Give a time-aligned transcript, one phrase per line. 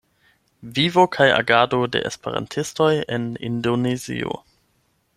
[0.77, 4.39] Vivo kaj agado de esperantistoj en Indonezio".